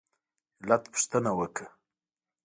[0.61, 1.67] علت پوښتنه وکړه.